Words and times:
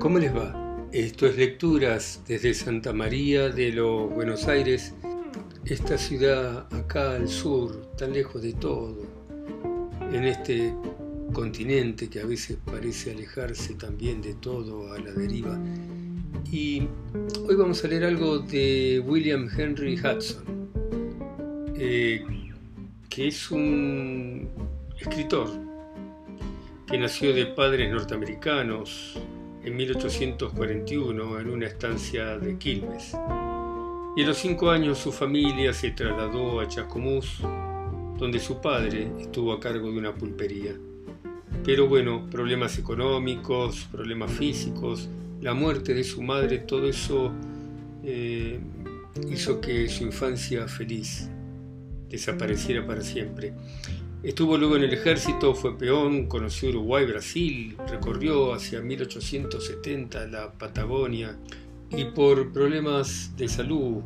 ¿cómo 0.00 0.18
les 0.18 0.34
va? 0.34 0.88
Esto 0.92 1.26
es 1.26 1.36
Lecturas 1.36 2.22
desde 2.26 2.54
Santa 2.54 2.90
María 2.94 3.50
de 3.50 3.70
los 3.70 4.10
Buenos 4.10 4.48
Aires, 4.48 4.94
esta 5.66 5.98
ciudad 5.98 6.66
acá 6.74 7.16
al 7.16 7.28
sur, 7.28 7.84
tan 7.98 8.14
lejos 8.14 8.40
de 8.40 8.54
todo, 8.54 8.96
en 10.10 10.24
este 10.24 10.72
continente 11.34 12.08
que 12.08 12.20
a 12.20 12.24
veces 12.24 12.56
parece 12.64 13.10
alejarse 13.10 13.74
también 13.74 14.22
de 14.22 14.32
todo 14.34 14.90
a 14.90 14.98
la 14.98 15.12
deriva. 15.12 15.60
Y 16.50 16.88
hoy 17.46 17.54
vamos 17.56 17.84
a 17.84 17.88
leer 17.88 18.04
algo 18.04 18.38
de 18.38 19.04
William 19.06 19.50
Henry 19.54 20.00
Hudson, 20.00 20.70
eh, 21.76 22.24
que 23.10 23.28
es 23.28 23.50
un 23.50 24.48
escritor 24.98 25.50
que 26.86 26.96
nació 26.96 27.34
de 27.34 27.44
padres 27.44 27.92
norteamericanos, 27.92 29.20
en 29.64 29.76
1841 29.76 31.40
en 31.40 31.50
una 31.50 31.66
estancia 31.66 32.38
de 32.38 32.56
Quilmes. 32.56 33.16
Y 34.16 34.22
a 34.22 34.26
los 34.26 34.38
cinco 34.38 34.70
años 34.70 34.98
su 34.98 35.12
familia 35.12 35.72
se 35.72 35.90
trasladó 35.90 36.60
a 36.60 36.68
Chascomús, 36.68 37.40
donde 38.18 38.38
su 38.38 38.60
padre 38.60 39.10
estuvo 39.20 39.52
a 39.52 39.60
cargo 39.60 39.90
de 39.90 39.98
una 39.98 40.14
pulpería. 40.14 40.74
Pero 41.64 41.88
bueno, 41.88 42.26
problemas 42.30 42.78
económicos, 42.78 43.86
problemas 43.92 44.32
físicos, 44.32 45.08
la 45.40 45.54
muerte 45.54 45.94
de 45.94 46.04
su 46.04 46.22
madre, 46.22 46.58
todo 46.58 46.88
eso 46.88 47.32
eh, 48.02 48.58
hizo 49.30 49.60
que 49.60 49.88
su 49.88 50.04
infancia 50.04 50.66
feliz 50.68 51.28
desapareciera 52.08 52.86
para 52.86 53.02
siempre. 53.02 53.52
Estuvo 54.22 54.58
luego 54.58 54.76
en 54.76 54.82
el 54.82 54.92
ejército, 54.92 55.54
fue 55.54 55.78
peón, 55.78 56.26
conoció 56.26 56.68
Uruguay, 56.68 57.06
Brasil, 57.06 57.74
recorrió 57.88 58.52
hacia 58.52 58.82
1870 58.82 60.26
la 60.26 60.52
Patagonia 60.52 61.38
y 61.88 62.04
por 62.04 62.52
problemas 62.52 63.34
de 63.38 63.48
salud 63.48 64.02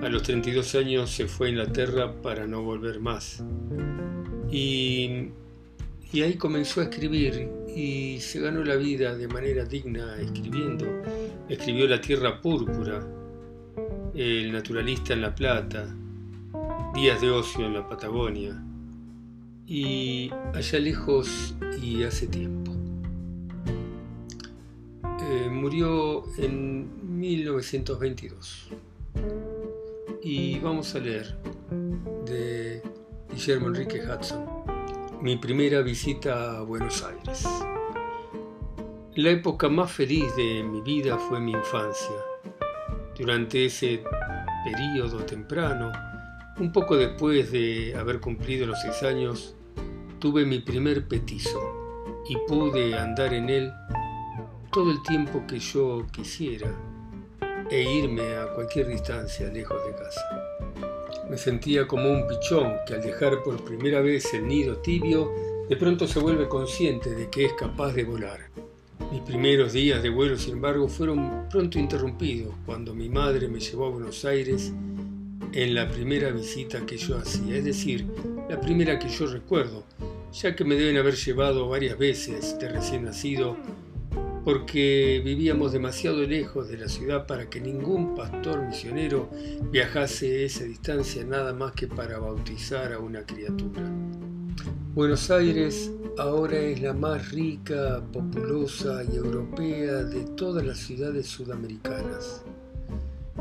a 0.00 0.08
los 0.08 0.24
32 0.24 0.74
años 0.74 1.10
se 1.10 1.28
fue 1.28 1.46
a 1.46 1.50
Inglaterra 1.50 2.12
para 2.22 2.44
no 2.48 2.64
volver 2.64 2.98
más. 2.98 3.44
Y, 4.50 5.28
y 6.12 6.22
ahí 6.22 6.34
comenzó 6.34 6.80
a 6.80 6.84
escribir 6.84 7.48
y 7.72 8.18
se 8.18 8.40
ganó 8.40 8.64
la 8.64 8.74
vida 8.74 9.16
de 9.16 9.28
manera 9.28 9.64
digna 9.64 10.20
escribiendo. 10.20 10.86
Escribió 11.48 11.86
La 11.86 12.00
Tierra 12.00 12.40
Púrpura, 12.40 13.06
El 14.12 14.50
Naturalista 14.50 15.12
en 15.12 15.20
La 15.20 15.32
Plata, 15.32 15.86
Días 16.96 17.20
de 17.20 17.30
Ocio 17.30 17.64
en 17.64 17.74
la 17.74 17.88
Patagonia 17.88 18.60
y 19.66 20.30
allá 20.54 20.78
lejos 20.78 21.54
y 21.80 22.02
hace 22.02 22.26
tiempo. 22.26 22.72
Eh, 25.20 25.48
murió 25.50 26.24
en 26.38 27.18
1922 27.18 28.68
y 30.22 30.58
vamos 30.58 30.94
a 30.94 30.98
leer 30.98 31.36
de 32.26 32.82
Guillermo 33.30 33.68
Enrique 33.68 34.00
Hudson 34.00 34.62
mi 35.22 35.36
primera 35.36 35.82
visita 35.82 36.58
a 36.58 36.62
Buenos 36.62 37.04
Aires. 37.04 37.48
La 39.14 39.30
época 39.30 39.68
más 39.68 39.92
feliz 39.92 40.34
de 40.34 40.64
mi 40.64 40.80
vida 40.80 41.16
fue 41.16 41.38
mi 41.38 41.52
infancia. 41.52 42.16
Durante 43.16 43.66
ese 43.66 44.02
periodo 44.64 45.18
temprano, 45.18 45.92
un 46.58 46.72
poco 46.72 46.96
después 46.96 47.50
de 47.50 47.94
haber 47.96 48.20
cumplido 48.20 48.66
los 48.66 48.80
seis 48.80 49.02
años, 49.02 49.54
tuve 50.18 50.44
mi 50.44 50.60
primer 50.60 51.08
petizo 51.08 51.60
y 52.28 52.36
pude 52.46 52.96
andar 52.98 53.32
en 53.34 53.48
él 53.48 53.72
todo 54.72 54.90
el 54.90 55.02
tiempo 55.02 55.44
que 55.46 55.58
yo 55.58 56.06
quisiera 56.12 56.72
e 57.70 57.82
irme 57.82 58.36
a 58.36 58.52
cualquier 58.54 58.88
distancia 58.88 59.48
lejos 59.48 59.78
de 59.86 59.94
casa. 59.94 61.28
Me 61.28 61.38
sentía 61.38 61.86
como 61.86 62.10
un 62.10 62.26
pichón 62.26 62.74
que 62.86 62.94
al 62.94 63.02
dejar 63.02 63.42
por 63.42 63.64
primera 63.64 64.00
vez 64.00 64.32
el 64.34 64.46
nido 64.46 64.76
tibio, 64.78 65.30
de 65.68 65.76
pronto 65.76 66.06
se 66.06 66.20
vuelve 66.20 66.48
consciente 66.48 67.14
de 67.14 67.30
que 67.30 67.46
es 67.46 67.52
capaz 67.54 67.92
de 67.92 68.04
volar. 68.04 68.50
Mis 69.10 69.22
primeros 69.22 69.72
días 69.72 70.02
de 70.02 70.10
vuelo, 70.10 70.36
sin 70.36 70.54
embargo, 70.54 70.88
fueron 70.88 71.48
pronto 71.50 71.78
interrumpidos 71.78 72.54
cuando 72.66 72.94
mi 72.94 73.08
madre 73.08 73.48
me 73.48 73.60
llevó 73.60 73.86
a 73.86 73.90
Buenos 73.90 74.24
Aires 74.24 74.72
en 75.52 75.74
la 75.74 75.88
primera 75.88 76.30
visita 76.30 76.84
que 76.86 76.96
yo 76.96 77.18
hacía, 77.18 77.56
es 77.56 77.64
decir, 77.64 78.06
la 78.48 78.60
primera 78.60 78.98
que 78.98 79.08
yo 79.08 79.26
recuerdo, 79.26 79.84
ya 80.32 80.56
que 80.56 80.64
me 80.64 80.76
deben 80.76 80.96
haber 80.96 81.14
llevado 81.14 81.68
varias 81.68 81.98
veces 81.98 82.58
de 82.58 82.68
recién 82.68 83.04
nacido, 83.04 83.56
porque 84.44 85.20
vivíamos 85.24 85.72
demasiado 85.72 86.22
lejos 86.22 86.68
de 86.68 86.78
la 86.78 86.88
ciudad 86.88 87.26
para 87.26 87.48
que 87.48 87.60
ningún 87.60 88.14
pastor 88.14 88.62
misionero 88.66 89.30
viajase 89.70 90.44
esa 90.44 90.64
distancia 90.64 91.24
nada 91.24 91.52
más 91.52 91.72
que 91.72 91.86
para 91.86 92.18
bautizar 92.18 92.92
a 92.92 92.98
una 92.98 93.24
criatura. 93.24 93.82
Buenos 94.94 95.30
Aires 95.30 95.90
ahora 96.18 96.58
es 96.58 96.80
la 96.82 96.92
más 96.92 97.30
rica, 97.30 98.02
populosa 98.12 99.02
y 99.04 99.16
europea 99.16 100.04
de 100.04 100.24
todas 100.36 100.64
las 100.64 100.78
ciudades 100.78 101.26
sudamericanas. 101.26 102.42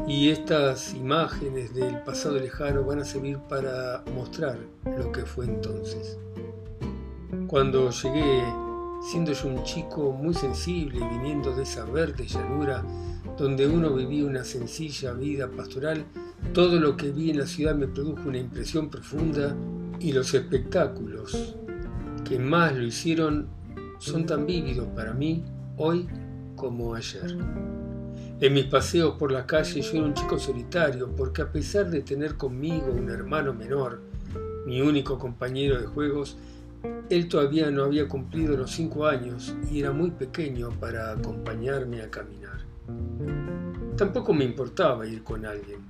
Y 0.07 0.29
estas 0.29 0.93
imágenes 0.93 1.73
del 1.73 2.01
pasado 2.03 2.39
lejano 2.39 2.83
van 2.83 2.99
a 2.99 3.05
servir 3.05 3.37
para 3.49 4.03
mostrar 4.15 4.57
lo 4.85 5.11
que 5.11 5.25
fue 5.25 5.45
entonces. 5.45 6.17
Cuando 7.47 7.89
llegué, 7.91 8.43
siendo 9.09 9.33
yo 9.33 9.49
un 9.49 9.63
chico 9.63 10.11
muy 10.11 10.33
sensible, 10.33 10.99
viniendo 10.99 11.53
de 11.55 11.63
esa 11.63 11.85
verde 11.85 12.25
llanura 12.25 12.83
donde 13.37 13.67
uno 13.67 13.93
vivía 13.93 14.25
una 14.25 14.43
sencilla 14.43 15.13
vida 15.13 15.49
pastoral, 15.49 16.05
todo 16.53 16.79
lo 16.79 16.95
que 16.95 17.11
vi 17.11 17.31
en 17.31 17.39
la 17.39 17.47
ciudad 17.47 17.75
me 17.75 17.87
produjo 17.87 18.29
una 18.29 18.37
impresión 18.37 18.89
profunda 18.89 19.55
y 19.99 20.11
los 20.13 20.33
espectáculos 20.33 21.55
que 22.23 22.39
más 22.39 22.75
lo 22.75 22.83
hicieron 22.83 23.47
son 23.99 24.25
tan 24.25 24.45
vívidos 24.45 24.87
para 24.95 25.13
mí 25.13 25.43
hoy 25.77 26.07
como 26.55 26.95
ayer. 26.95 27.37
En 28.41 28.55
mis 28.55 28.65
paseos 28.65 29.17
por 29.19 29.31
la 29.31 29.45
calle 29.45 29.81
yo 29.81 29.97
era 29.97 30.03
un 30.03 30.15
chico 30.15 30.39
solitario 30.39 31.15
porque 31.15 31.43
a 31.43 31.51
pesar 31.51 31.91
de 31.91 32.01
tener 32.01 32.37
conmigo 32.37 32.87
un 32.91 33.07
hermano 33.11 33.53
menor, 33.53 34.01
mi 34.65 34.81
único 34.81 35.19
compañero 35.19 35.79
de 35.79 35.85
juegos, 35.85 36.39
él 37.11 37.29
todavía 37.29 37.69
no 37.69 37.83
había 37.83 38.07
cumplido 38.07 38.57
los 38.57 38.71
cinco 38.71 39.05
años 39.05 39.55
y 39.69 39.81
era 39.81 39.91
muy 39.91 40.09
pequeño 40.09 40.71
para 40.71 41.11
acompañarme 41.11 42.01
a 42.01 42.09
caminar. 42.09 42.61
Tampoco 43.95 44.33
me 44.33 44.43
importaba 44.43 45.05
ir 45.05 45.23
con 45.23 45.45
alguien. 45.45 45.81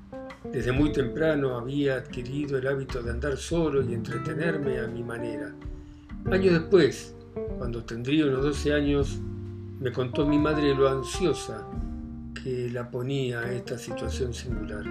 Desde 0.51 0.73
muy 0.73 0.91
temprano 0.91 1.57
había 1.57 1.95
adquirido 1.95 2.57
el 2.57 2.67
hábito 2.67 3.01
de 3.01 3.11
andar 3.11 3.38
solo 3.38 3.81
y 3.81 3.94
entretenerme 3.94 4.78
a 4.79 4.88
mi 4.88 5.03
manera. 5.03 5.56
Años 6.29 6.51
después, 6.51 7.16
cuando 7.57 7.85
tendría 7.85 8.25
unos 8.25 8.44
12 8.44 8.73
años, 8.73 9.22
me 9.79 9.94
contó 9.94 10.28
mi 10.28 10.38
madre 10.38 10.75
lo 10.75 10.90
ansiosa 10.90 11.66
que 12.34 12.69
la 12.72 12.90
ponía 12.90 13.42
a 13.42 13.52
esta 13.52 13.78
situación 13.78 14.34
singular. 14.34 14.84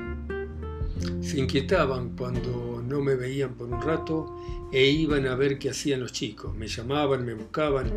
Se 1.20 1.38
inquietaban 1.38 2.16
cuando 2.16 2.82
no 2.86 3.00
me 3.00 3.14
veían 3.14 3.54
por 3.54 3.68
un 3.68 3.80
rato 3.80 4.68
e 4.72 4.84
iban 4.84 5.26
a 5.26 5.34
ver 5.34 5.58
qué 5.58 5.70
hacían 5.70 6.00
los 6.00 6.12
chicos. 6.12 6.54
Me 6.54 6.66
llamaban, 6.66 7.24
me 7.24 7.34
buscaban 7.34 7.90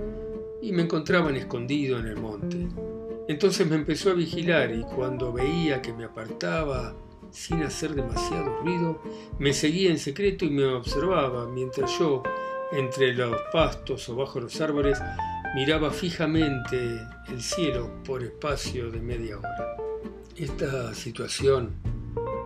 y 0.62 0.72
me 0.72 0.84
encontraban 0.84 1.36
escondido 1.36 2.00
en 2.00 2.08
el 2.08 2.18
monte. 2.18 2.68
Entonces 3.28 3.68
me 3.68 3.76
empezó 3.76 4.12
a 4.12 4.14
vigilar 4.14 4.74
y 4.74 4.82
cuando 4.84 5.34
veía 5.34 5.82
que 5.82 5.94
me 5.94 6.06
apartaba 6.06 6.96
sin 7.32 7.64
hacer 7.64 7.96
demasiado 7.96 8.59
ruido, 8.62 9.02
me 9.40 9.53
seguía 9.53 9.90
en 9.90 9.98
secreto 9.98 10.46
y 10.46 10.52
me 10.52 10.66
observaba 10.66 11.48
mientras 11.48 11.98
yo, 11.98 12.22
entre 12.72 13.14
los 13.14 13.36
pastos 13.52 14.08
o 14.09 14.16
bajo 14.16 14.40
los 14.40 14.59
árboles, 14.62 15.00
miraba 15.53 15.91
fijamente 15.91 17.00
el 17.28 17.41
cielo 17.41 17.90
por 18.03 18.23
espacio 18.23 18.90
de 18.90 19.00
media 19.00 19.38
hora. 19.38 19.78
Esta 20.35 20.94
situación 20.96 21.76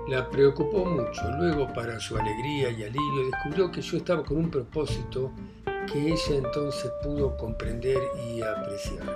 la 0.10 0.30
preocupó 0.30 0.86
mucho. 0.86 1.22
Luego, 1.38 1.72
para 1.74 2.00
su 2.00 2.18
alegría 2.18 2.70
y 2.70 2.84
alivio, 2.84 3.28
descubrió 3.32 3.72
que 3.72 3.82
yo 3.82 3.98
estaba 3.98 4.24
con 4.24 4.38
un 4.38 4.52
propósito 4.52 5.32
que 5.92 6.08
ella 6.12 6.36
entonces 6.36 6.92
pudo 7.02 7.38
comprender 7.38 8.00
y 8.30 8.42
apreciar. 8.42 9.08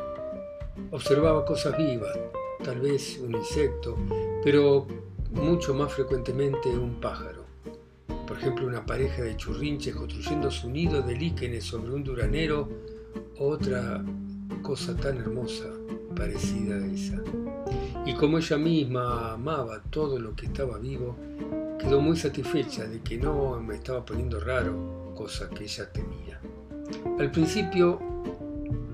Observaba 0.92 1.44
cosas 1.44 1.78
vivas, 1.78 2.18
tal 2.64 2.80
vez 2.80 3.20
un 3.20 3.36
insecto, 3.36 3.98
pero 4.42 4.88
mucho 5.32 5.74
más 5.74 5.92
frecuentemente 5.92 6.70
un 6.70 7.02
pájaro. 7.02 7.46
Por 8.26 8.38
ejemplo, 8.38 8.66
una 8.66 8.86
pareja 8.86 9.24
de 9.24 9.36
churrinches 9.36 9.94
construyendo 9.94 10.50
su 10.50 10.70
nido 10.70 11.02
de 11.02 11.16
líquenes 11.16 11.66
sobre 11.66 11.92
un 11.92 12.04
duranero, 12.06 12.70
otra 13.38 14.04
cosa 14.62 14.96
tan 14.96 15.18
hermosa 15.18 15.66
parecida 16.16 16.76
a 16.76 16.86
esa. 16.86 17.22
Y 18.06 18.16
como 18.16 18.38
ella 18.38 18.58
misma 18.58 19.34
amaba 19.34 19.82
todo 19.90 20.20
lo 20.20 20.36
que 20.36 20.48
estaba 20.48 20.78
vivo, 20.78 21.16
quedó 21.80 22.02
muy 22.02 22.18
satisfecha 22.18 22.86
de 22.86 23.02
que 23.02 23.18
no 23.18 23.60
me 23.62 23.76
estaba 23.76 24.06
poniendo 24.06 24.40
raro, 24.40 25.14
cosa 25.16 25.50
que 25.50 25.64
ella 25.64 25.92
temía. 25.92 26.40
Al 27.20 27.32
principio 27.32 28.00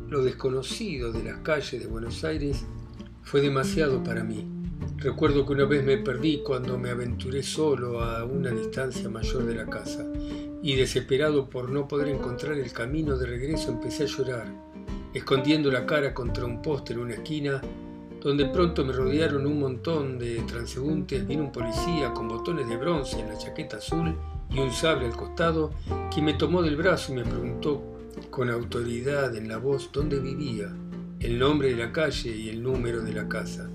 lo 0.10 0.24
desconocido 0.24 1.12
de 1.12 1.24
las 1.24 1.40
calles 1.40 1.82
de 1.82 1.88
Buenos 1.88 2.24
Aires 2.24 2.66
fue 3.24 3.42
demasiado 3.42 4.04
para 4.04 4.24
mí. 4.24 4.48
Recuerdo 4.98 5.46
que 5.46 5.54
una 5.54 5.66
vez 5.66 5.84
me 5.84 5.98
perdí 5.98 6.42
cuando 6.44 6.78
me 6.78 6.90
aventuré 6.90 7.44
solo 7.44 8.02
a 8.02 8.24
una 8.24 8.52
distancia 8.52 9.10
mayor 9.10 9.46
de 9.46 9.56
la 9.56 9.66
casa 9.66 10.06
y 10.68 10.76
desesperado 10.76 11.50
por 11.50 11.70
no 11.70 11.88
poder 11.88 12.10
encontrar 12.10 12.58
el 12.58 12.74
camino 12.74 13.18
de 13.18 13.26
regreso 13.26 13.72
empecé 13.72 14.04
a 14.04 14.08
llorar, 14.08 14.48
escondiendo 15.14 15.72
la 15.72 15.86
cara 15.86 16.14
contra 16.14 16.44
un 16.44 16.62
poste 16.62 16.92
en 16.92 17.00
una 17.00 17.14
esquina 17.14 17.62
donde 18.20 18.48
pronto 18.48 18.84
me 18.84 18.92
rodearon 18.92 19.48
un 19.48 19.62
montón 19.62 20.20
de 20.20 20.42
transeúntes, 20.42 21.26
vino 21.26 21.44
un 21.44 21.54
policía 21.54 22.12
con 22.14 22.28
botones 22.28 22.68
de 22.68 22.76
bronce 22.76 23.18
en 23.18 23.30
la 23.30 23.38
chaqueta 23.38 23.78
azul 23.78 24.14
y 24.50 24.60
un 24.60 24.74
sable 24.74 25.06
al 25.06 25.16
costado, 25.16 25.72
quien 26.12 26.26
me 26.26 26.34
tomó 26.34 26.62
del 26.62 26.76
brazo 26.76 27.14
y 27.14 27.16
me 27.16 27.24
preguntó 27.24 27.82
con 28.30 28.50
autoridad 28.50 29.34
en 29.38 29.48
la 29.48 29.60
voz 29.60 29.90
dónde 29.94 30.20
vivía, 30.20 30.68
el 31.22 31.40
nombre 31.40 31.70
de 31.70 31.78
la 31.78 31.94
calle 31.94 32.36
y 32.36 32.50
el 32.50 32.62
número 32.62 33.02
de 33.02 33.14
la 33.14 33.30
casa. 33.30 33.70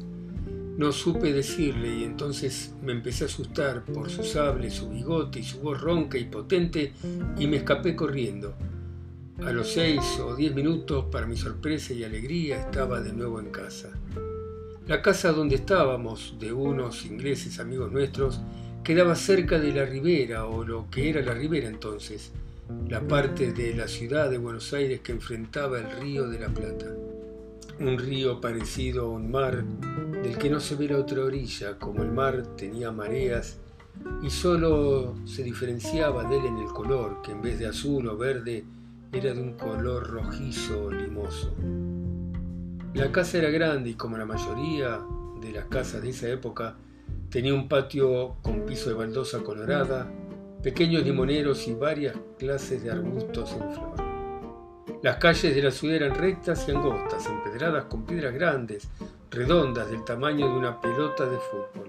No 0.82 0.90
supe 0.90 1.32
decirle 1.32 1.94
y 1.94 2.02
entonces 2.02 2.74
me 2.82 2.90
empecé 2.90 3.22
a 3.22 3.26
asustar 3.28 3.84
por 3.84 4.10
su 4.10 4.24
sable, 4.24 4.68
su 4.68 4.90
bigote 4.90 5.38
y 5.38 5.44
su 5.44 5.60
voz 5.60 5.80
ronca 5.80 6.18
y 6.18 6.24
potente 6.24 6.92
y 7.38 7.46
me 7.46 7.58
escapé 7.58 7.94
corriendo. 7.94 8.56
A 9.44 9.52
los 9.52 9.68
seis 9.68 10.02
o 10.18 10.34
diez 10.34 10.52
minutos, 10.52 11.04
para 11.04 11.28
mi 11.28 11.36
sorpresa 11.36 11.92
y 11.92 12.02
alegría, 12.02 12.62
estaba 12.62 13.00
de 13.00 13.12
nuevo 13.12 13.38
en 13.38 13.50
casa. 13.50 13.90
La 14.88 15.02
casa 15.02 15.30
donde 15.30 15.54
estábamos, 15.54 16.34
de 16.40 16.52
unos 16.52 17.06
ingleses 17.06 17.60
amigos 17.60 17.92
nuestros, 17.92 18.40
quedaba 18.82 19.14
cerca 19.14 19.60
de 19.60 19.72
la 19.72 19.84
ribera, 19.84 20.46
o 20.46 20.64
lo 20.64 20.90
que 20.90 21.10
era 21.10 21.22
la 21.22 21.32
ribera 21.32 21.68
entonces, 21.68 22.32
la 22.88 23.02
parte 23.02 23.52
de 23.52 23.72
la 23.74 23.86
ciudad 23.86 24.28
de 24.28 24.38
Buenos 24.38 24.72
Aires 24.72 24.98
que 24.98 25.12
enfrentaba 25.12 25.78
el 25.78 26.00
río 26.00 26.28
de 26.28 26.40
la 26.40 26.48
Plata. 26.48 26.86
Un 27.78 27.98
río 27.98 28.40
parecido 28.40 29.06
a 29.06 29.10
un 29.10 29.30
mar 29.30 29.64
del 30.22 30.38
que 30.38 30.50
no 30.50 30.60
se 30.60 30.76
ve 30.76 30.88
la 30.88 30.98
otra 30.98 31.24
orilla, 31.24 31.78
como 31.78 32.02
el 32.02 32.12
mar 32.12 32.42
tenía 32.56 32.92
mareas 32.92 33.58
y 34.22 34.30
solo 34.30 35.14
se 35.26 35.42
diferenciaba 35.42 36.24
de 36.24 36.38
él 36.38 36.46
en 36.46 36.58
el 36.58 36.68
color, 36.68 37.20
que 37.22 37.32
en 37.32 37.42
vez 37.42 37.58
de 37.58 37.66
azul 37.66 38.08
o 38.08 38.16
verde 38.16 38.64
era 39.12 39.34
de 39.34 39.40
un 39.42 39.54
color 39.54 40.08
rojizo 40.08 40.84
o 40.84 40.90
limoso. 40.90 41.54
La 42.94 43.10
casa 43.10 43.38
era 43.38 43.50
grande 43.50 43.90
y 43.90 43.94
como 43.94 44.16
la 44.16 44.26
mayoría 44.26 45.00
de 45.40 45.52
las 45.52 45.66
casas 45.66 46.02
de 46.02 46.10
esa 46.10 46.28
época, 46.28 46.76
Tenía 47.32 47.54
un 47.54 47.66
patio 47.66 48.36
con 48.42 48.66
piso 48.66 48.90
de 48.90 48.94
baldosa 48.94 49.42
colorada, 49.42 50.06
pequeños 50.62 51.02
limoneros 51.02 51.66
y 51.66 51.72
varias 51.72 52.14
clases 52.38 52.84
de 52.84 52.90
arbustos 52.90 53.52
en 53.52 53.72
flor. 53.72 53.96
Las 55.02 55.16
calles 55.16 55.54
de 55.54 55.62
la 55.62 55.70
ciudad 55.70 55.96
eran 55.96 56.14
rectas 56.14 56.68
y 56.68 56.72
angostas, 56.72 57.24
empedradas 57.26 57.84
con 57.84 58.04
piedras 58.04 58.34
grandes, 58.34 58.86
redondas 59.32 59.90
del 59.90 60.04
tamaño 60.04 60.46
de 60.46 60.52
una 60.52 60.78
pelota 60.78 61.24
de 61.24 61.38
fútbol. 61.38 61.88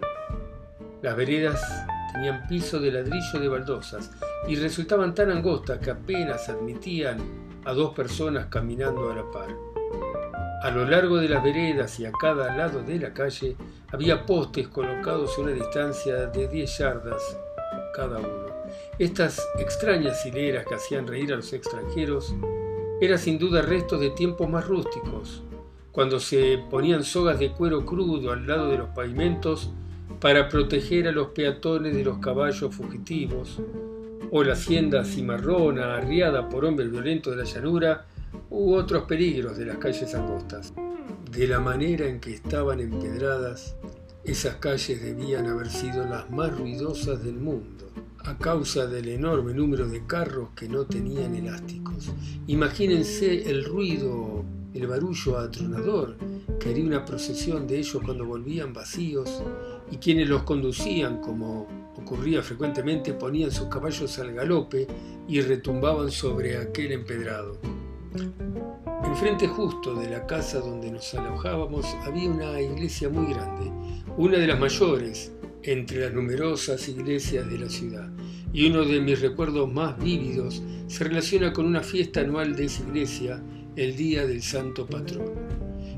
Las 1.01 1.16
veredas 1.18 1.62
tenían 2.13 2.48
piso 2.48 2.80
de 2.80 2.92
ladrillo 2.92 3.40
de 3.40 3.50
baldosas 3.50 4.12
y 4.48 4.56
resultaban 4.56 5.13
tan 5.13 5.30
angostas 5.30 5.80
que 5.80 5.92
apenas 5.92 6.48
admitían 6.48 7.18
a 7.66 7.74
dos 7.74 7.94
personas 7.94 8.45
caminando 8.45 9.12
a 9.12 9.16
la 9.16 9.30
par. 9.30 9.50
A 10.63 10.72
lo 10.72 10.86
largo 10.86 11.18
de 11.18 11.28
las 11.28 11.44
veredas 11.44 12.00
y 12.00 12.06
a 12.06 12.13
cada 12.13 12.56
lado 12.56 12.81
de 12.81 12.98
la 12.98 13.13
calle 13.13 13.57
había 13.92 14.25
postes 14.25 14.69
colocados 14.69 15.38
a 15.38 15.42
una 15.42 15.51
distancia 15.51 16.28
de 16.28 16.48
10 16.48 16.78
yardas 16.78 17.38
cada 17.94 18.19
uno. 18.19 18.54
Estas 18.98 19.45
extrañas 19.60 20.25
hileras 20.25 20.66
que 20.66 20.75
hacían 20.75 21.06
reír 21.06 21.34
a 21.34 21.36
los 21.36 21.51
extranjeros 21.51 22.34
eran 23.01 23.19
sin 23.19 23.38
duda 23.38 23.62
restos 23.62 24.00
de 24.00 24.12
tiempos 24.12 24.50
más 24.50 24.66
rústicos, 24.66 25.44
cuando 25.94 26.19
se 26.19 26.57
ponían 26.72 27.04
sogas 27.04 27.38
de 27.38 27.51
cuero 27.51 27.86
crudo 27.86 28.31
al 28.31 28.48
lado 28.48 28.68
de 28.69 28.80
los 28.80 28.90
pavimentos 28.90 29.72
para 30.19 30.50
proteger 30.50 31.07
a 31.07 31.12
los 31.12 31.28
peatones 31.28 31.95
de 31.95 32.04
los 32.04 32.18
caballos 32.18 32.74
fugitivos, 32.75 33.60
o 34.31 34.44
la 34.44 34.54
hacienda 34.54 35.06
cimarrona 35.06 35.95
arriada 35.95 36.50
por 36.50 36.66
hombres 36.66 36.90
violentos 36.90 37.36
de 37.36 37.44
la 37.44 37.50
llanura 37.50 38.06
u 38.50 38.74
otros 38.74 39.04
peligros 39.04 39.56
de 39.56 39.68
las 39.68 39.78
calles 39.78 40.16
angostas. 40.16 40.74
De 41.30 41.48
la 41.48 41.60
manera 41.60 42.07
en 42.07 42.19
que 42.19 42.34
estaban 42.34 42.80
empedradas, 42.80 43.75
esas 44.24 44.56
calles 44.56 45.00
debían 45.00 45.45
haber 45.45 45.69
sido 45.69 46.06
las 46.06 46.28
más 46.31 46.57
ruidosas 46.57 47.24
del 47.24 47.36
mundo, 47.36 47.86
a 48.18 48.36
causa 48.40 48.88
del 48.88 49.10
enorme 49.10 49.54
número 49.54 49.88
de 49.88 50.07
carros 50.07 50.50
que 50.56 50.68
no 50.68 50.86
tenían 50.86 51.36
elásticos. 51.36 52.12
Imagínense 52.48 53.51
el 53.51 53.66
ruido, 53.66 54.44
el 54.73 54.87
barullo 54.87 55.37
atronador 55.37 56.17
que 56.59 56.69
haría 56.69 56.85
una 56.85 57.05
procesión 57.05 57.67
de 57.67 57.79
ellos 57.79 58.01
cuando 58.03 58.25
volvían 58.25 58.73
vacíos 58.73 59.43
y 59.91 59.97
quienes 59.97 60.29
los 60.29 60.43
conducían, 60.43 61.21
como 61.21 61.67
ocurría 61.95 62.41
frecuentemente, 62.41 63.13
ponían 63.13 63.51
sus 63.51 63.67
caballos 63.67 64.17
al 64.19 64.33
galope 64.33 64.87
y 65.27 65.41
retumbaban 65.41 66.11
sobre 66.11 66.57
aquel 66.57 66.93
empedrado. 66.93 67.59
Enfrente 69.05 69.47
justo 69.47 69.95
de 69.95 70.09
la 70.09 70.25
casa 70.25 70.59
donde 70.59 70.91
nos 70.91 71.13
alojábamos 71.13 71.85
había 72.03 72.29
una 72.29 72.59
iglesia 72.59 73.09
muy 73.09 73.33
grande, 73.33 73.71
una 74.17 74.37
de 74.37 74.47
las 74.47 74.59
mayores 74.59 75.31
entre 75.61 76.01
las 76.01 76.13
numerosas 76.13 76.87
iglesias 76.89 77.49
de 77.49 77.59
la 77.59 77.69
ciudad, 77.69 78.09
y 78.51 78.69
uno 78.69 78.85
de 78.85 79.01
mis 79.01 79.21
recuerdos 79.21 79.71
más 79.71 79.97
vívidos 79.97 80.61
se 80.87 81.03
relaciona 81.03 81.53
con 81.53 81.65
una 81.65 81.81
fiesta 81.81 82.21
anual 82.21 82.55
de 82.55 82.65
esa 82.65 82.83
iglesia, 82.83 83.41
el 83.75 83.95
Día 83.95 84.25
del 84.27 84.41
Santo 84.41 84.85
Patrono. 84.85 85.31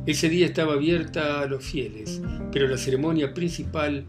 Ese 0.05 0.29
día 0.29 0.45
estaba 0.45 0.73
abierta 0.73 1.41
a 1.41 1.47
los 1.47 1.63
fieles, 1.63 2.21
pero 2.51 2.67
la 2.67 2.77
ceremonia 2.77 3.33
principal 3.33 4.05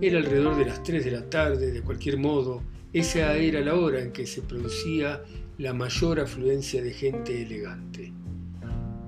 era 0.00 0.18
alrededor 0.18 0.56
de 0.56 0.66
las 0.66 0.82
3 0.82 1.04
de 1.04 1.10
la 1.10 1.28
tarde, 1.28 1.72
de 1.72 1.82
cualquier 1.82 2.18
modo, 2.18 2.62
esa 2.92 3.36
era 3.36 3.60
la 3.60 3.74
hora 3.74 4.00
en 4.00 4.12
que 4.12 4.26
se 4.26 4.42
producía 4.42 5.22
la 5.58 5.72
mayor 5.72 6.20
afluencia 6.20 6.82
de 6.82 6.92
gente 6.92 7.42
elegante. 7.42 8.12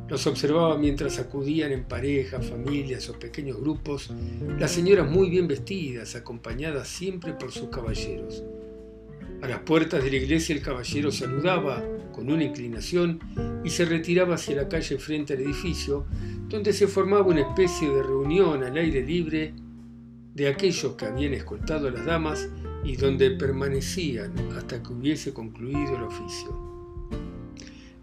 Los 0.09 0.27
observaba 0.27 0.77
mientras 0.77 1.19
acudían 1.19 1.73
en 1.73 1.85
parejas, 1.85 2.45
familias 2.45 3.09
o 3.09 3.19
pequeños 3.19 3.59
grupos 3.59 4.13
las 4.59 4.71
señoras 4.71 5.11
muy 5.11 5.31
bien 5.31 5.49
vestidas, 5.49 6.15
acompañadas 6.15 6.89
siempre 6.89 7.33
por 7.33 7.51
sus 7.51 7.71
caballeros. 7.71 8.45
A 9.43 9.49
las 9.49 9.59
puertas 9.59 10.05
de 10.05 10.11
la 10.11 10.19
iglesia 10.19 10.55
el 10.55 10.63
caballero 10.63 11.11
saludaba 11.11 11.83
con 12.13 12.31
una 12.31 12.45
inclinación 12.45 13.19
y 13.65 13.71
se 13.71 13.85
retiraba 13.85 14.37
hacia 14.37 14.55
la 14.55 14.69
calle 14.69 14.99
frente 14.99 15.33
al 15.33 15.41
edificio, 15.41 16.07
donde 16.49 16.73
se 16.73 16.87
formaba 16.87 17.27
una 17.27 17.41
especie 17.41 17.89
de 17.89 18.05
reunión 18.05 18.63
al 18.63 18.77
aire 18.77 19.05
libre 19.05 19.53
de 20.33 20.47
aquellos 20.47 20.95
que 20.95 21.07
habían 21.07 21.35
escoltado 21.35 21.89
a 21.89 21.91
las 21.91 22.07
damas 22.07 22.49
y 22.85 22.95
donde 22.95 23.33
permanecían 23.33 24.33
hasta 24.57 24.81
que 24.81 24.93
hubiese 24.93 25.35
concluido 25.35 25.97
el 25.97 26.05
oficio. 26.05 26.73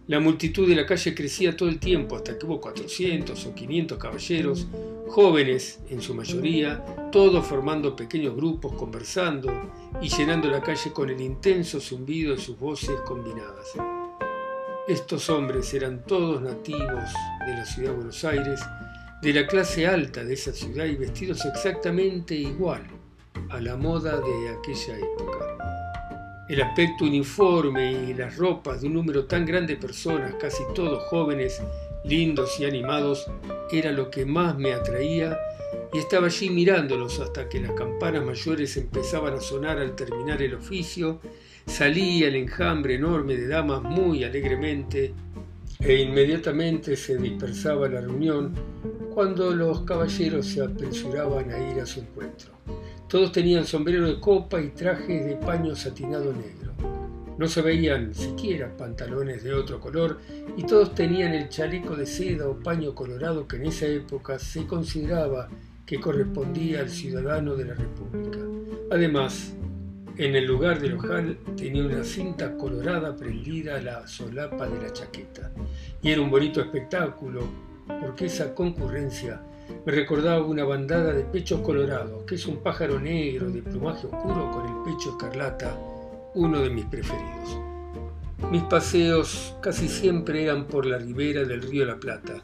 La 0.08 0.20
multitud 0.20 0.68
de 0.68 0.76
la 0.76 0.86
calle 0.86 1.16
crecía 1.16 1.56
todo 1.56 1.70
el 1.70 1.80
tiempo 1.80 2.18
hasta 2.18 2.38
que 2.38 2.46
hubo 2.46 2.60
400 2.60 3.46
o 3.46 3.56
500 3.56 3.98
caballeros, 3.98 4.68
jóvenes 5.10 5.80
en 5.90 6.02
su 6.02 6.14
mayoría, 6.14 6.84
todos 7.12 7.46
formando 7.46 7.96
pequeños 7.96 8.36
grupos, 8.36 8.74
conversando 8.74 9.52
y 10.02 10.10
llenando 10.10 10.50
la 10.50 10.62
calle 10.62 10.92
con 10.94 11.10
el 11.10 11.20
intenso 11.20 11.80
zumbido 11.80 12.36
de 12.36 12.42
sus 12.42 12.58
voces 12.58 13.02
combinadas. 13.02 13.74
Estos 14.88 15.30
hombres 15.30 15.74
eran 15.74 16.04
todos 16.06 16.42
nativos 16.42 17.12
de 17.46 17.54
la 17.54 17.66
ciudad 17.66 17.90
de 17.90 17.96
Buenos 17.96 18.24
Aires, 18.24 18.60
de 19.22 19.34
la 19.34 19.48
clase 19.48 19.86
alta 19.86 20.24
de 20.24 20.34
esa 20.34 20.54
ciudad 20.54 20.86
y 20.86 20.96
vestidos 20.96 21.44
exactamente 21.46 22.36
igual 22.36 22.84
a 23.50 23.60
la 23.60 23.76
moda 23.76 24.18
de 24.18 24.50
aquella 24.50 24.98
época. 24.98 26.46
El 26.48 26.62
aspecto 26.62 27.06
uniforme 27.06 27.92
y 27.92 28.14
las 28.14 28.38
ropas 28.38 28.82
de 28.82 28.88
un 28.88 28.94
número 28.94 29.26
tan 29.26 29.46
grande 29.46 29.76
de 29.76 29.82
personas, 29.82 30.34
casi 30.40 30.64
todos 30.74 31.04
jóvenes, 31.06 31.62
lindos 32.04 32.60
y 32.60 32.66
animados, 32.66 33.28
era 33.72 33.92
lo 33.92 34.10
que 34.10 34.26
más 34.26 34.58
me 34.58 34.74
atraía 34.74 35.38
y 35.94 36.00
estaba 36.00 36.28
allí 36.28 36.50
mirándolos 36.50 37.20
hasta 37.20 37.50
que 37.50 37.60
las 37.60 37.72
campanas 37.72 38.26
mayores 38.26 38.78
empezaban 38.78 39.34
a 39.34 39.42
sonar 39.42 39.80
al 39.80 39.96
terminar 39.96 40.42
el 40.42 40.56
oficio, 40.56 41.20
salía 41.66 42.28
el 42.28 42.36
enjambre 42.36 42.96
enorme 42.96 43.36
de 43.36 43.48
damas 43.48 43.82
muy 43.82 44.24
alegremente 44.24 45.14
e 45.80 45.96
inmediatamente 45.96 46.96
se 46.96 47.18
dispersaba 47.18 47.88
la 47.88 48.02
reunión 48.02 48.54
cuando 49.14 49.52
los 49.56 49.82
caballeros 49.82 50.46
se 50.46 50.62
apresuraban 50.62 51.52
a 51.52 51.72
ir 51.72 51.80
a 51.80 51.86
su 51.86 52.02
encuentro. 52.02 52.52
Todos 53.08 53.32
tenían 53.32 53.66
sombrero 53.66 54.08
de 54.08 54.20
copa 54.20 54.62
y 54.62 54.70
trajes 54.70 55.26
de 55.26 55.36
paño 55.36 55.76
satinado 55.76 56.32
negro. 56.34 56.69
No 57.40 57.48
se 57.48 57.62
veían 57.62 58.14
siquiera 58.14 58.76
pantalones 58.76 59.44
de 59.46 59.54
otro 59.54 59.80
color 59.80 60.20
y 60.58 60.64
todos 60.64 60.94
tenían 60.94 61.34
el 61.34 61.48
chaleco 61.48 61.96
de 61.96 62.06
seda 62.06 62.50
o 62.50 62.60
paño 62.60 62.94
colorado 62.94 63.48
que 63.48 63.56
en 63.56 63.68
esa 63.68 63.88
época 63.88 64.38
se 64.38 64.68
consideraba 64.68 65.48
que 65.86 66.02
correspondía 66.02 66.82
al 66.82 66.90
ciudadano 66.90 67.56
de 67.56 67.64
la 67.64 67.76
República. 67.76 68.40
Además, 68.92 69.54
En 70.18 70.36
el 70.36 70.46
lugar 70.46 70.82
del 70.82 70.96
ojal 70.96 71.38
tenía 71.56 71.86
una 71.86 72.04
cinta 72.04 72.58
colorada 72.58 73.16
prendida 73.16 73.78
a 73.78 73.82
la 73.82 74.06
solapa 74.06 74.68
de 74.68 74.82
la 74.82 74.92
chaqueta. 74.92 75.50
Y 76.02 76.12
era 76.12 76.20
un 76.20 76.30
bonito 76.30 76.60
espectáculo, 76.60 77.44
porque 78.02 78.26
esa 78.26 78.54
concurrencia 78.54 79.42
me 79.86 79.94
recordaba 79.94 80.46
una 80.46 80.66
bandada 80.66 81.14
de 81.14 81.24
pechos 81.24 81.62
colorados, 81.62 82.24
que 82.24 82.36
es 82.36 82.46
un 82.48 82.58
pájaro 82.58 83.00
negro 83.00 83.50
de 83.50 83.62
plumaje 83.62 84.08
oscuro 84.08 84.52
con 84.52 84.68
el 84.68 84.84
pecho 84.84 85.12
escarlata, 85.12 85.74
uno 86.36 86.62
de 86.62 86.70
mis 86.70 86.86
preferidos. 86.86 87.60
Mis 88.52 88.64
paseos 88.64 89.56
casi 89.62 89.88
siempre 89.88 90.44
eran 90.44 90.66
por 90.66 90.86
la 90.86 90.98
ribera 90.98 91.44
del 91.44 91.62
río 91.62 91.86
La 91.86 92.00
Plata, 92.00 92.42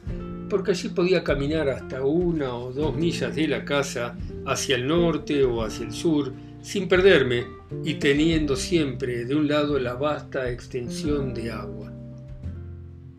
porque 0.50 0.72
allí 0.72 0.90
podía 0.90 1.24
caminar 1.24 1.70
hasta 1.70 2.04
una 2.04 2.54
o 2.54 2.72
dos 2.72 2.96
millas 2.96 3.36
de 3.36 3.48
la 3.48 3.66
casa 3.66 4.16
hacia 4.46 4.76
el 4.76 4.88
norte 4.88 5.44
o 5.44 5.64
hacia 5.64 5.86
el 5.86 5.94
sur, 5.94 6.32
sin 6.62 6.88
perderme 6.88 7.46
y 7.84 7.96
teniendo 7.96 8.56
siempre 8.56 9.26
de 9.26 9.36
un 9.36 9.48
lado 9.48 9.80
la 9.80 9.96
vasta 9.96 10.50
extensión 10.52 11.34
de 11.34 11.52
agua. 11.52 11.92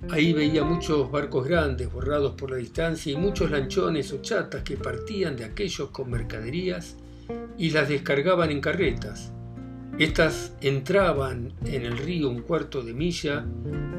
Ahí 0.08 0.32
veía 0.32 0.62
muchos 0.62 1.10
barcos 1.10 1.48
grandes 1.48 1.92
borrados 1.92 2.34
por 2.34 2.52
la 2.52 2.58
distancia 2.58 3.12
y 3.12 3.16
muchos 3.16 3.50
lanchones 3.50 4.12
o 4.12 4.22
chatas 4.22 4.62
que 4.62 4.76
partían 4.76 5.36
de 5.36 5.44
aquellos 5.44 5.90
con 5.90 6.10
mercaderías 6.10 6.96
y 7.58 7.70
las 7.70 7.88
descargaban 7.88 8.52
en 8.52 8.60
carretas. 8.60 9.32
Estas 9.98 10.54
entraban 10.60 11.54
en 11.64 11.86
el 11.86 11.96
río 11.96 12.28
un 12.28 12.42
cuarto 12.42 12.82
de 12.82 12.92
milla 12.92 13.46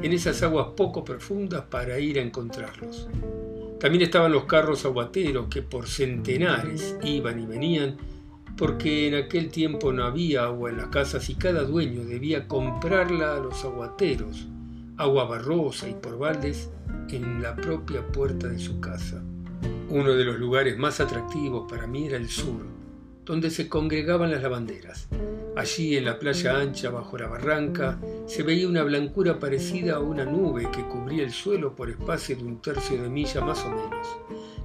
en 0.00 0.12
esas 0.12 0.42
aguas 0.44 0.68
poco 0.76 1.04
profundas 1.04 1.64
para 1.64 1.98
ir 1.98 2.18
a 2.18 2.22
encontrarlos. 2.22 3.08
También 3.80 4.02
estaban 4.02 4.30
los 4.30 4.44
carros 4.44 4.84
aguateros 4.84 5.48
que 5.48 5.62
por 5.62 5.88
centenares 5.88 6.96
iban 7.02 7.40
y 7.40 7.46
venían 7.46 7.96
porque 8.56 9.08
en 9.08 9.14
aquel 9.14 9.50
tiempo 9.50 9.92
no 9.92 10.04
había 10.04 10.44
agua 10.44 10.70
en 10.70 10.76
las 10.76 10.88
casas 10.88 11.28
y 11.30 11.34
cada 11.34 11.62
dueño 11.62 12.04
debía 12.04 12.46
comprarla 12.46 13.36
a 13.36 13.40
los 13.40 13.64
aguateros 13.64 14.46
agua 14.98 15.24
barrosa 15.24 15.88
y 15.88 15.94
por 15.94 16.18
baldes 16.18 16.68
en 17.10 17.40
la 17.40 17.54
propia 17.54 18.06
puerta 18.06 18.48
de 18.48 18.58
su 18.58 18.80
casa. 18.80 19.22
Uno 19.88 20.12
de 20.12 20.24
los 20.24 20.38
lugares 20.38 20.76
más 20.76 21.00
atractivos 21.00 21.70
para 21.70 21.86
mí 21.86 22.06
era 22.06 22.16
el 22.16 22.28
sur, 22.28 22.66
donde 23.28 23.50
se 23.50 23.68
congregaban 23.68 24.30
las 24.30 24.42
lavanderas. 24.42 25.06
Allí 25.54 25.98
en 25.98 26.06
la 26.06 26.18
playa 26.18 26.58
ancha 26.58 26.88
bajo 26.88 27.18
la 27.18 27.28
barranca 27.28 27.98
se 28.26 28.42
veía 28.42 28.66
una 28.66 28.82
blancura 28.82 29.38
parecida 29.38 29.96
a 29.96 30.00
una 30.00 30.24
nube 30.24 30.70
que 30.72 30.82
cubría 30.84 31.24
el 31.24 31.30
suelo 31.30 31.76
por 31.76 31.90
espacio 31.90 32.36
de 32.36 32.44
un 32.44 32.62
tercio 32.62 33.02
de 33.02 33.10
milla 33.10 33.42
más 33.42 33.62
o 33.66 33.68
menos. 33.68 34.08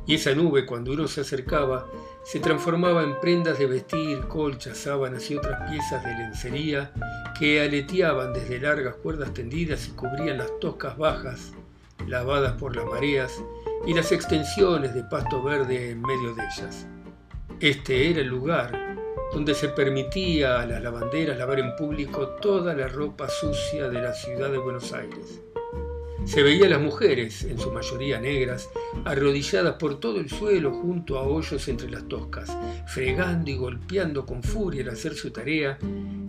Y 0.08 0.16
esa 0.16 0.34
nube 0.34 0.66
cuando 0.66 0.94
uno 0.94 1.10
se 1.10 1.22
acercaba 1.22 1.86
se 2.24 2.40
transformaba 2.40 3.04
en 3.04 3.20
prendas 3.20 3.60
de 3.60 3.68
vestir, 3.68 4.22
colchas, 4.30 4.78
sábanas 4.78 5.30
y 5.30 5.36
otras 5.36 5.70
piezas 5.70 6.02
de 6.06 6.14
lencería 6.14 6.94
que 7.38 7.62
aleteaban 7.62 8.32
desde 8.32 8.62
largas 8.62 8.96
cuerdas 8.96 9.34
tendidas 9.34 9.90
y 9.90 9.92
cubrían 9.92 10.38
las 10.38 10.58
toscas 10.62 10.98
bajas, 10.98 11.52
lavadas 12.08 12.54
por 12.54 12.78
las 12.78 12.86
mareas, 12.86 13.44
y 13.86 13.94
las 13.94 14.14
extensiones 14.14 14.94
de 14.94 15.04
pasto 15.04 15.44
verde 15.44 15.92
en 15.92 16.02
medio 16.02 16.34
de 16.34 16.44
ellas. 16.44 16.88
Este 17.64 18.10
era 18.10 18.20
el 18.20 18.28
lugar 18.28 18.98
donde 19.32 19.54
se 19.54 19.70
permitía 19.70 20.60
a 20.60 20.66
las 20.66 20.84
lavanderas 20.84 21.38
lavar 21.38 21.62
en 21.62 21.78
público 21.78 22.28
toda 22.42 22.74
la 22.74 22.90
ropa 22.90 23.30
sucia 23.30 23.88
de 23.88 24.02
la 24.02 24.12
ciudad 24.14 24.52
de 24.52 24.58
Buenos 24.58 24.92
Aires. 24.92 25.42
Se 26.26 26.44
veía 26.44 26.66
a 26.66 26.72
las 26.72 26.82
mujeres, 26.82 27.46
en 27.46 27.58
su 27.58 27.72
mayoría 27.72 28.20
negras, 28.20 28.70
arrodilladas 29.06 29.76
por 29.76 30.02
todo 30.02 30.20
el 30.20 30.30
suelo 30.30 30.74
junto 30.74 31.18
a 31.18 31.24
hoyos 31.24 31.66
entre 31.70 31.90
las 31.90 32.06
toscas, 32.10 32.52
fregando 32.86 33.50
y 33.50 33.56
golpeando 33.56 34.26
con 34.26 34.44
furia 34.44 34.84
al 34.84 34.90
hacer 34.90 35.14
su 35.14 35.32
tarea, 35.32 35.78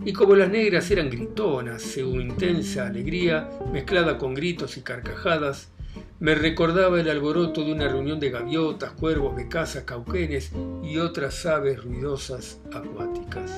y 0.05 0.13
como 0.13 0.37
las 0.37 0.49
negras 0.49 0.89
eran 0.89 1.09
gritonas, 1.09 1.81
según 1.81 2.21
intensa 2.21 2.87
alegría, 2.87 3.49
mezclada 3.73 4.17
con 4.17 4.35
gritos 4.35 4.77
y 4.77 4.83
carcajadas, 4.83 5.69
me 6.19 6.33
recordaba 6.33 6.99
el 6.99 7.09
alboroto 7.09 7.63
de 7.63 7.73
una 7.73 7.87
reunión 7.89 8.19
de 8.19 8.29
gaviotas, 8.29 8.91
cuervos, 8.91 9.35
becasas, 9.35 9.83
cauquenes 9.83 10.51
y 10.83 10.97
otras 10.97 11.45
aves 11.45 11.83
ruidosas 11.83 12.61
acuáticas. 12.73 13.51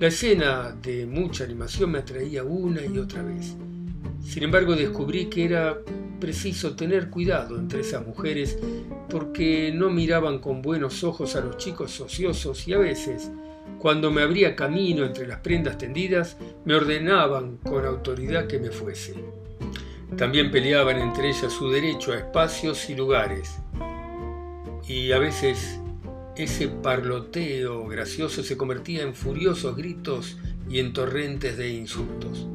La 0.00 0.08
escena 0.08 0.74
de 0.82 1.06
mucha 1.06 1.44
animación 1.44 1.92
me 1.92 1.98
atraía 1.98 2.42
una 2.42 2.84
y 2.84 2.98
otra 2.98 3.22
vez. 3.22 3.54
Sin 4.24 4.42
embargo, 4.42 4.74
descubrí 4.74 5.26
que 5.26 5.44
era 5.44 5.78
preciso 6.18 6.74
tener 6.74 7.10
cuidado 7.10 7.58
entre 7.58 7.80
esas 7.80 8.06
mujeres 8.06 8.58
porque 9.08 9.72
no 9.74 9.90
miraban 9.90 10.38
con 10.38 10.62
buenos 10.62 11.04
ojos 11.04 11.36
a 11.36 11.40
los 11.40 11.58
chicos 11.58 12.00
ociosos 12.00 12.66
y 12.66 12.72
a 12.72 12.78
veces, 12.78 13.30
cuando 13.78 14.10
me 14.10 14.22
abría 14.22 14.56
camino 14.56 15.04
entre 15.04 15.26
las 15.26 15.40
prendas 15.40 15.78
tendidas, 15.78 16.36
me 16.64 16.74
ordenaban 16.74 17.58
con 17.58 17.84
autoridad 17.84 18.46
que 18.46 18.58
me 18.58 18.70
fuese. 18.70 19.14
También 20.20 20.50
peleaban 20.50 20.98
entre 20.98 21.30
ellas 21.30 21.50
su 21.50 21.70
derecho 21.70 22.12
a 22.12 22.18
espacios 22.18 22.90
y 22.90 22.94
lugares. 22.94 23.58
Y 24.86 25.12
a 25.12 25.18
veces 25.18 25.80
ese 26.36 26.68
parloteo 26.68 27.86
gracioso 27.86 28.42
se 28.42 28.58
convertía 28.58 29.02
en 29.02 29.14
furiosos 29.14 29.74
gritos 29.76 30.36
y 30.68 30.78
en 30.78 30.92
torrentes 30.92 31.56
de 31.56 31.70
insultos. 31.70 32.46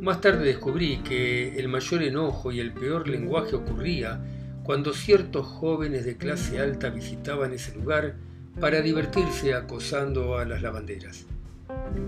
Más 0.00 0.22
tarde 0.22 0.46
descubrí 0.46 1.00
que 1.06 1.58
el 1.58 1.68
mayor 1.68 2.02
enojo 2.02 2.50
y 2.50 2.60
el 2.60 2.72
peor 2.72 3.06
lenguaje 3.06 3.54
ocurría 3.56 4.18
cuando 4.62 4.94
ciertos 4.94 5.46
jóvenes 5.46 6.06
de 6.06 6.16
clase 6.16 6.58
alta 6.58 6.88
visitaban 6.88 7.52
ese 7.52 7.74
lugar 7.74 8.14
para 8.58 8.80
divertirse 8.80 9.52
acosando 9.52 10.38
a 10.38 10.46
las 10.46 10.62
lavanderas. 10.62 11.26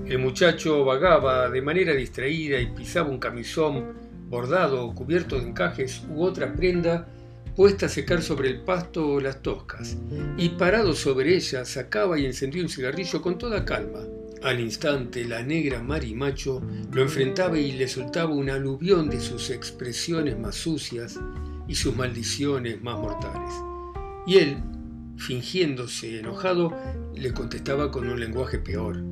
El 0.07 0.21
muchacho 0.21 0.87
vagaba 0.87 1.51
de 1.51 1.61
manera 1.61 1.93
distraída 1.93 2.59
y 2.59 2.71
pisaba 2.71 3.11
un 3.11 3.19
camisón 3.19 4.11
bordado 4.33 4.85
o 4.85 4.95
cubierto 4.95 5.39
de 5.39 5.49
encajes 5.49 6.03
u 6.09 6.25
otra 6.25 6.55
prenda 6.55 7.07
puesta 7.55 7.85
a 7.87 7.91
secar 7.91 8.23
sobre 8.23 8.49
el 8.49 8.63
pasto 8.63 9.07
o 9.07 9.21
las 9.21 9.43
toscas, 9.43 9.99
y 10.39 10.49
parado 10.49 10.95
sobre 10.95 11.37
ella 11.37 11.67
sacaba 11.67 12.19
y 12.19 12.25
encendía 12.25 12.63
un 12.63 12.71
cigarrillo 12.71 13.21
con 13.21 13.37
toda 13.37 13.67
calma, 13.67 14.01
al 14.43 14.59
instante, 14.59 15.25
la 15.25 15.43
negra 15.43 15.83
marimacho 15.83 16.63
lo 16.91 17.03
enfrentaba 17.03 17.59
y 17.59 17.73
le 17.73 17.87
soltaba 17.87 18.33
un 18.33 18.51
aluvión 18.51 19.09
de 19.09 19.21
sus 19.21 19.51
expresiones 19.51 20.37
más 20.37 20.57
sucias 20.57 21.21
y 21.69 21.77
sus 21.77 21.95
maldiciones 21.95 22.83
más 22.83 22.99
mortales. 22.99 23.55
Y 24.27 24.39
él, 24.39 24.57
fingiéndose 25.17 26.19
enojado, 26.19 26.77
le 27.15 27.33
contestaba 27.33 27.93
con 27.93 28.09
un 28.09 28.19
lenguaje 28.19 28.59
peor. 28.59 29.12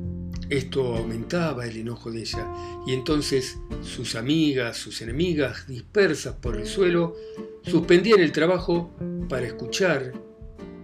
Esto 0.51 0.97
aumentaba 0.97 1.65
el 1.65 1.77
enojo 1.77 2.11
de 2.11 2.19
ella, 2.19 2.45
y 2.85 2.93
entonces 2.93 3.57
sus 3.81 4.15
amigas, 4.15 4.75
sus 4.75 5.01
enemigas, 5.01 5.65
dispersas 5.65 6.35
por 6.35 6.57
el 6.57 6.67
suelo, 6.67 7.15
suspendían 7.61 8.19
el 8.19 8.33
trabajo 8.33 8.93
para 9.29 9.47
escuchar, 9.47 10.11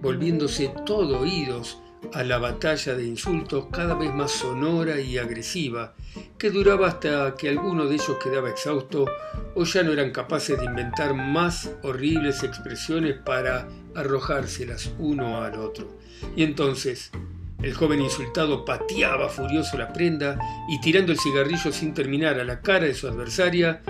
volviéndose 0.01 0.71
todo 0.86 1.19
oídos 1.19 1.79
a 2.13 2.24
la 2.24 2.38
batalla 2.38 2.95
de 2.95 3.07
insultos 3.07 3.65
cada 3.69 3.95
vez 3.95 4.13
más 4.13 4.31
sonora 4.31 5.01
y 5.01 5.17
agresiva, 5.17 5.95
que 6.38 6.50
duraba 6.50 6.88
hasta 6.88 7.36
que 7.36 7.50
alguno 7.50 7.88
de 7.88 7.95
ellos 7.95 8.17
quedaba 8.24 8.50
exhausto 8.50 9.05
o 9.53 9.65
ya 9.65 9.83
no 9.83 9.91
eran 9.91 10.12
capaces 10.12 10.57
de 10.57 10.63
inventar 10.63 11.13
más 11.13 11.71
horribles 11.83 12.41
expresiones 12.41 13.17
para 13.17 13.67
arrojárselas 13.95 14.93
uno 14.97 15.41
al 15.41 15.59
otro. 15.59 15.89
Y 16.38 16.43
entonces 16.43 17.12
el 17.61 17.73
joven 17.73 18.01
insultado 18.01 18.65
pateaba 18.65 19.29
furioso 19.29 19.77
la 19.77 19.91
prenda 19.91 20.39
y 20.69 20.79
tirando 20.79 21.11
el 21.11 21.19
cigarrillo 21.19 21.71
sin 21.71 21.93
terminar 21.93 22.39
a 22.39 22.43
la 22.43 22.61
cara 22.61 22.85
de 22.85 22.93
su 22.93 23.07
adversaria, 23.07 23.81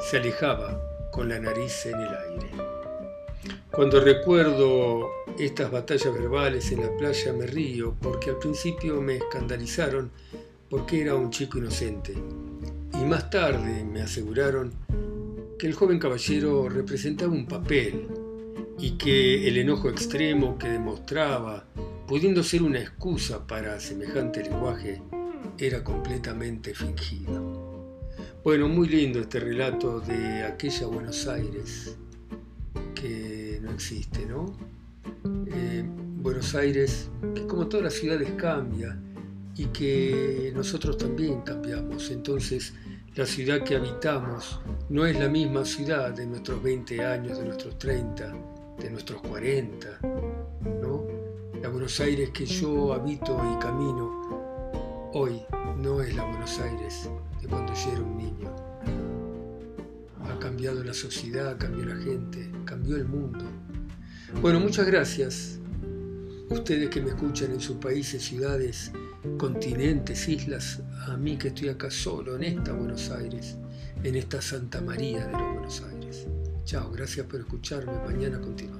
se 0.00 0.18
alejaba 0.18 0.80
con 1.10 1.28
la 1.28 1.38
nariz 1.38 1.86
en 1.86 2.00
el 2.00 2.08
aire. 2.08 2.50
Cuando 3.70 4.00
recuerdo 4.00 5.08
estas 5.38 5.70
batallas 5.70 6.12
verbales 6.12 6.72
en 6.72 6.82
la 6.82 6.96
playa 6.96 7.32
me 7.32 7.46
río 7.46 7.94
porque 8.00 8.30
al 8.30 8.38
principio 8.38 9.00
me 9.00 9.16
escandalizaron 9.16 10.10
porque 10.68 11.02
era 11.02 11.14
un 11.14 11.30
chico 11.30 11.58
inocente. 11.58 12.14
Y 12.94 13.04
más 13.04 13.30
tarde 13.30 13.84
me 13.84 14.02
aseguraron 14.02 14.72
que 15.58 15.66
el 15.66 15.74
joven 15.74 15.98
caballero 15.98 16.68
representaba 16.68 17.32
un 17.32 17.46
papel 17.46 18.08
y 18.78 18.92
que 18.92 19.48
el 19.48 19.58
enojo 19.58 19.88
extremo 19.88 20.58
que 20.58 20.68
demostraba, 20.68 21.64
pudiendo 22.08 22.42
ser 22.42 22.62
una 22.62 22.80
excusa 22.80 23.46
para 23.46 23.78
semejante 23.78 24.42
lenguaje, 24.42 25.02
era 25.58 25.84
completamente 25.84 26.74
fingido. 26.74 28.02
Bueno, 28.42 28.66
muy 28.66 28.88
lindo 28.88 29.20
este 29.20 29.40
relato 29.40 30.00
de 30.00 30.42
aquella 30.42 30.86
Buenos 30.86 31.26
Aires 31.28 31.98
que 32.94 33.60
no 33.62 33.70
existe, 33.72 34.24
¿no? 34.24 34.56
Eh, 35.48 35.84
Buenos 35.86 36.54
Aires, 36.54 37.10
que 37.34 37.46
como 37.46 37.68
todas 37.68 37.84
las 37.84 37.94
ciudades 37.94 38.30
cambia 38.38 38.98
y 39.54 39.66
que 39.66 40.50
nosotros 40.54 40.96
también 40.96 41.42
cambiamos. 41.42 42.10
Entonces, 42.10 42.72
la 43.16 43.26
ciudad 43.26 43.62
que 43.62 43.76
habitamos 43.76 44.60
no 44.88 45.04
es 45.04 45.18
la 45.18 45.28
misma 45.28 45.62
ciudad 45.66 46.14
de 46.14 46.24
nuestros 46.24 46.62
20 46.62 47.04
años, 47.04 47.38
de 47.38 47.44
nuestros 47.44 47.78
30, 47.78 48.32
de 48.78 48.90
nuestros 48.90 49.20
40, 49.20 49.98
¿no? 50.02 50.77
La 51.68 51.72
Buenos 51.72 52.00
Aires 52.00 52.30
que 52.30 52.46
yo 52.46 52.94
habito 52.94 53.38
y 53.44 53.58
camino 53.62 55.10
hoy 55.12 55.42
no 55.76 56.00
es 56.00 56.16
la 56.16 56.24
Buenos 56.24 56.58
Aires 56.60 57.10
de 57.42 57.46
cuando 57.46 57.74
yo 57.74 57.92
era 57.92 58.00
un 58.00 58.16
niño. 58.16 58.56
Ha 60.24 60.38
cambiado 60.38 60.82
la 60.82 60.94
sociedad, 60.94 61.58
cambió 61.58 61.84
la 61.84 61.96
gente, 61.96 62.50
cambió 62.64 62.96
el 62.96 63.04
mundo. 63.04 63.44
Bueno, 64.40 64.60
muchas 64.60 64.86
gracias. 64.86 65.58
Ustedes 66.48 66.88
que 66.88 67.02
me 67.02 67.10
escuchan 67.10 67.50
en 67.50 67.60
sus 67.60 67.76
países, 67.76 68.22
ciudades, 68.22 68.90
continentes, 69.36 70.26
islas, 70.26 70.80
a 71.06 71.18
mí 71.18 71.36
que 71.36 71.48
estoy 71.48 71.68
acá 71.68 71.90
solo 71.90 72.36
en 72.36 72.44
esta 72.44 72.72
Buenos 72.72 73.10
Aires, 73.10 73.58
en 74.02 74.14
esta 74.14 74.40
Santa 74.40 74.80
María 74.80 75.26
de 75.26 75.32
los 75.32 75.52
Buenos 75.52 75.82
Aires. 75.82 76.26
Chao, 76.64 76.90
gracias 76.90 77.26
por 77.26 77.40
escucharme. 77.40 77.92
Mañana 78.06 78.40
continuamos. 78.40 78.77